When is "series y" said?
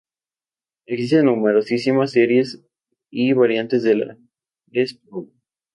2.13-3.33